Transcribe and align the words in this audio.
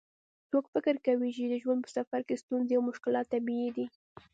څوک 0.49 0.65
فکر 0.73 0.95
کوي 1.05 1.29
چې 1.37 1.43
د 1.47 1.53
ژوند 1.63 1.81
په 1.83 1.89
سفر 1.97 2.19
کې 2.27 2.41
ستونزې 2.43 2.73
او 2.77 2.83
مشکلات 2.89 3.25
طبیعي 3.33 3.69
دي 3.75 3.85